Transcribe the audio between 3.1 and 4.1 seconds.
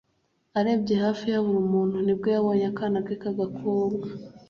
k'agakobwa